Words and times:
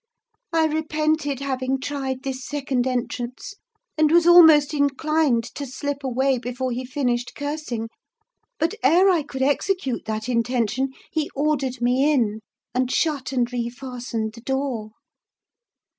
I 0.51 0.65
repented 0.65 1.41
having 1.41 1.79
tried 1.79 2.23
this 2.23 2.43
second 2.43 2.87
entrance, 2.87 3.53
and 3.99 4.11
was 4.11 4.25
almost 4.25 4.73
inclined 4.73 5.43
to 5.53 5.67
slip 5.67 6.03
away 6.03 6.39
before 6.39 6.71
he 6.71 6.85
finished 6.85 7.33
cursing, 7.35 7.87
but 8.57 8.73
ere 8.81 9.09
I 9.11 9.21
could 9.21 9.43
execute 9.43 10.05
that 10.05 10.27
intention, 10.27 10.89
he 11.11 11.29
ordered 11.35 11.81
me 11.83 12.11
in, 12.11 12.39
and 12.73 12.89
shut 12.91 13.31
and 13.31 13.53
re 13.53 13.69
fastened 13.69 14.33
the 14.33 14.41
door. 14.41 14.93